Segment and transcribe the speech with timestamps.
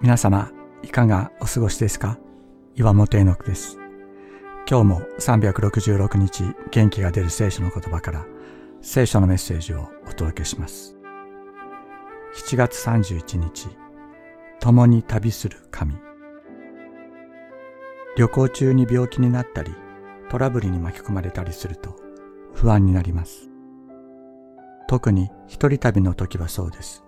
[0.00, 0.50] 皆様、
[0.82, 2.18] いかがお過ごしですか？
[2.74, 3.78] 岩本恵之です。
[4.68, 8.26] 今日も366日元気が出る聖書の言葉から
[8.82, 10.96] 聖書のメッセージをお届けします。
[12.34, 13.68] 7月31日、
[14.60, 15.94] 共に旅する神。
[18.16, 19.72] 旅行中に病気になったり、
[20.28, 21.96] トラブルに巻き込まれたりすると
[22.52, 23.48] 不安になります。
[24.88, 27.04] 特に一人旅の時はそうです。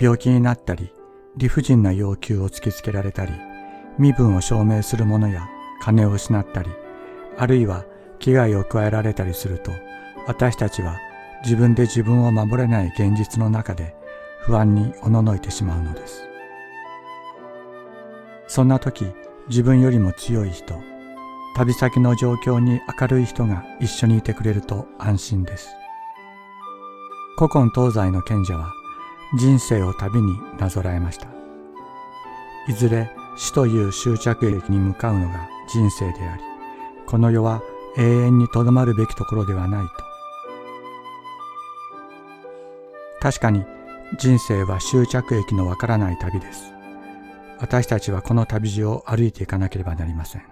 [0.00, 0.92] 病気になったり、
[1.36, 3.32] 理不尽な要求を突きつけられたり、
[3.98, 5.48] 身分を証明するものや
[5.82, 6.70] 金を失ったり、
[7.36, 7.84] あるいは
[8.18, 9.72] 危害を加えられたりすると、
[10.26, 10.98] 私たちは
[11.42, 13.94] 自分で自分を守れない現実の中で
[14.40, 16.22] 不安におののいてしまうのです。
[18.46, 19.06] そんな時、
[19.48, 20.74] 自分よりも強い人、
[21.56, 25.81] 旅先の状況に明るい人が一緒にいてくれると安心です。
[27.42, 28.72] 古今東西の賢者は
[29.36, 31.26] 人生を旅になぞらえました。
[32.68, 36.42] いずれ死という終着駅に向かうのが人生であり、
[37.04, 37.60] この世は
[37.98, 39.90] 永遠にとどまるべきところではないと。
[43.20, 43.64] 確かに
[44.20, 46.72] 人生は終着駅のわからない旅です。
[47.58, 50.42] 私たちはこの旅路を歩いていかなければなりません。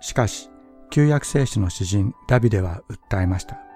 [0.00, 0.48] しかし、
[0.90, 3.67] 旧約聖書の詩人ダビデは訴えました。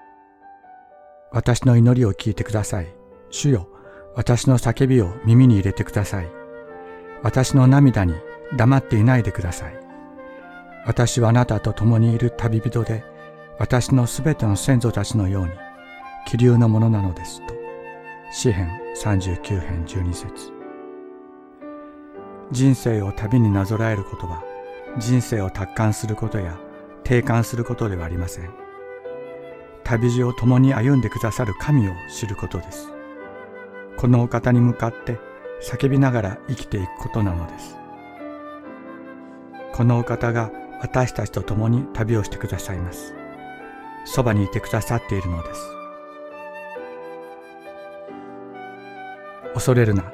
[1.33, 2.93] 私の祈りを聞いてください。
[3.31, 3.67] 主よ、
[4.15, 6.27] 私の叫びを耳に入れてください。
[7.23, 8.13] 私の涙に
[8.55, 9.73] 黙っていないでください。
[10.85, 13.03] 私はあなたと共にいる旅人で、
[13.57, 15.51] 私のすべての先祖たちのように、
[16.27, 17.55] 気流のものなのですと。
[18.31, 20.53] 詩編39編12節
[22.51, 24.43] 人生を旅になぞらえることは、
[24.99, 26.59] 人生を達観することや
[27.03, 28.62] 定観することではありません。
[29.93, 32.91] 旅路を共に歩んでくださる神を知ることです。
[33.95, 35.19] このお方に向かって
[35.61, 37.77] 叫びながら生きていくことなのです。
[39.71, 43.13] このお方が私たちと共に旅をしてくださいます。
[44.05, 45.61] そばにいてくださっているのです。
[49.53, 50.11] 恐れるな。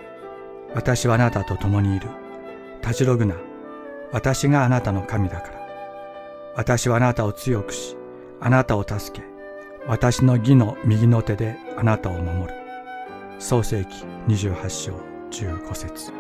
[0.76, 2.10] 私はあなたと共にいる。
[2.82, 3.36] 立ちろぐな。
[4.12, 5.60] 私があなたの神だから。
[6.58, 7.96] 私はあなたを強くし、
[8.42, 9.39] あなたを助け、
[9.88, 12.60] 私の義の右の手であなたを守る。
[13.40, 14.94] 創世記28章
[15.32, 16.19] 15節